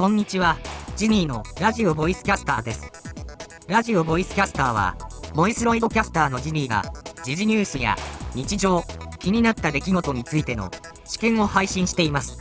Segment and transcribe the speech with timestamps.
[0.00, 0.56] こんにちは。
[0.96, 2.90] ジニーのラジオボイスキャスターです。
[3.68, 4.96] ラジオボイスキャスターは、
[5.34, 6.82] ボイスロイドキャスターのジニーが、
[7.22, 7.96] 時事ニュースや
[8.34, 8.82] 日常、
[9.18, 10.70] 気になった出来事についての
[11.04, 12.38] 試験を配信しています。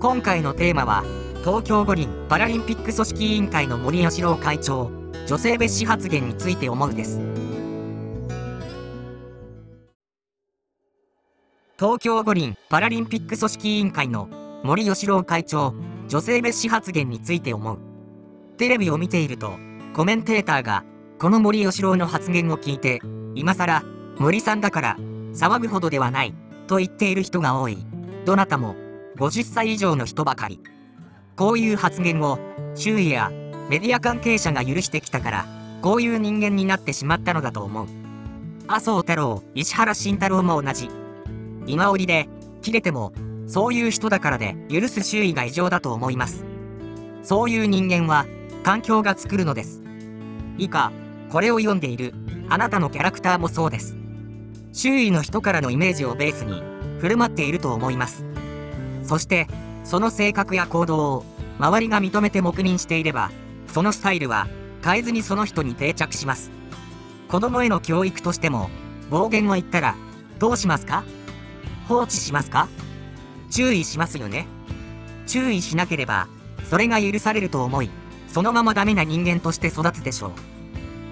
[0.00, 1.04] 今回のテーマは、
[1.40, 4.90] 東京五輪パラリンピック組織委員会の森喜朗会長、
[5.28, 7.45] 女性蔑視発言について思うです。
[11.78, 14.30] 東京五輪パラリンピック組織委員会の
[14.62, 15.74] 森喜朗会長、
[16.08, 17.78] 女性蔑視発言について思う。
[18.56, 19.58] テレビを見ていると、
[19.92, 20.84] コメンテーターが、
[21.18, 23.00] この森喜朗の発言を聞いて、
[23.34, 23.82] 今更、
[24.18, 24.96] 森さんだから、
[25.34, 26.34] 騒ぐほどではない、
[26.66, 27.76] と言っている人が多い。
[28.24, 28.74] どなたも、
[29.18, 30.62] 50歳以上の人ばかり。
[31.36, 32.38] こういう発言を、
[32.74, 33.30] 周囲や
[33.68, 35.46] メディア関係者が許してきたから、
[35.82, 37.86] こういう人間になってしまったのだと思う。
[38.66, 40.88] 麻生太郎、石原慎太郎も同じ。
[41.66, 42.28] 今折で、
[42.62, 43.12] 切れても、
[43.46, 46.44] そういう人だからで許す周囲が異常だと思います。
[47.22, 48.26] そういう人間は、
[48.62, 49.82] 環境が作るのです。
[50.58, 50.90] 以下、
[51.30, 52.14] これを読んでいる、
[52.48, 53.96] あなたのキャラクターもそうです。
[54.72, 56.62] 周囲の人からのイメージをベースに、
[57.00, 58.24] 振る舞っていると思います。
[59.02, 59.46] そして、
[59.84, 61.24] その性格や行動を、
[61.58, 63.30] 周りが認めて黙認していれば、
[63.72, 64.48] そのスタイルは、
[64.84, 66.50] 変えずにその人に定着します。
[67.28, 68.70] 子供への教育としても、
[69.10, 69.96] 暴言を言ったら、
[70.38, 71.04] どうしますか？
[71.88, 72.68] 放置しますか？
[73.50, 74.46] 注意しますよね
[75.26, 76.28] 注意しなければ、
[76.68, 77.90] それが許されると思い、
[78.28, 80.30] そのままダメな人間として育つでしょう。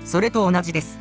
[0.05, 0.98] それと同じです。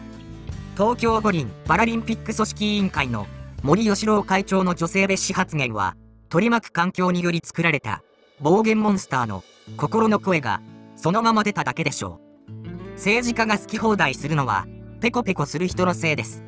[0.75, 3.27] 東京五輪パラリンピック組織委員会の
[3.61, 5.95] 森喜朗会長の女性蔑視発言は、
[6.29, 8.01] 取り巻く環境により作られた
[8.41, 9.43] 暴言モンスターの
[9.77, 10.61] 心の声が
[10.95, 12.53] そのまま出ただけでしょう。
[12.93, 14.65] 政治家が好き放題するのは、
[15.01, 16.43] ペコペコする人のせいです。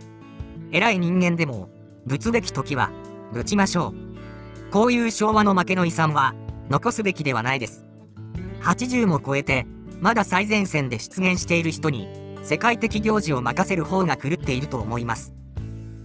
[0.72, 1.70] 偉い人間でも、
[2.06, 2.92] ぶつべき時は、
[3.36, 4.72] ぶちましょう。
[4.72, 6.34] こういう昭和の負けの遺産は、
[6.70, 7.86] 残すべきではないです。
[8.62, 9.68] 80も超えて、
[10.00, 12.08] まだ最前線で出現している人に、
[12.44, 15.34] 世界的行事を任せる方が狂っていると思います。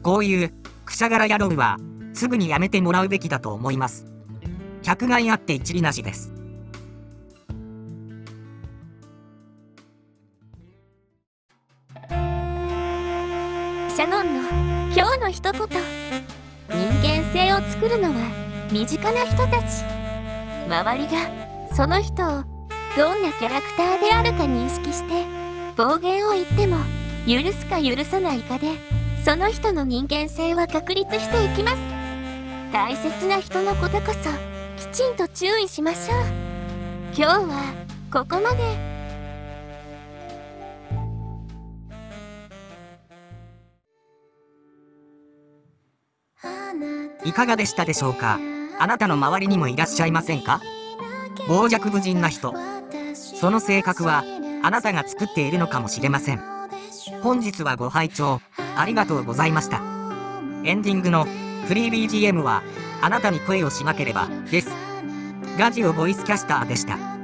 [0.02, 0.52] こういう、
[0.84, 1.76] くしゃがら野郎は、
[2.14, 4.06] すぐにやめてもらうべきだと思います。
[4.82, 6.32] 百害あって一理なしです。
[12.08, 14.48] シャノンの
[14.92, 16.39] 今日の一言
[17.30, 19.84] 人間性を作るのは身近な人たち
[20.66, 22.44] 周りがその人を
[22.96, 25.24] どんなキャラクターであるか認識して
[25.76, 26.76] 暴言を言っても
[27.26, 28.68] 許すか許さないかで
[29.24, 31.76] その人の人間性は確立していきます
[32.72, 36.20] 大切な人のことこそきちんと注意しましょう
[37.14, 37.74] 今日は
[38.12, 38.89] ここまで。
[47.24, 48.38] いかがでしたでしょうか？
[48.78, 50.60] あなたの周りにもいらっしゃいませんか？
[51.46, 52.54] 傍若無人な人。
[53.14, 54.24] その性格は
[54.62, 56.42] あなたが作っているのかもしれません。
[57.22, 58.40] 本日はご拝聴
[58.76, 59.82] ありがとうございました。
[60.64, 61.26] エンディングの
[61.66, 62.62] フリー BGM は
[63.02, 64.70] あなたに声をしなければです。
[65.58, 67.19] ラジオボイスキャスターでした。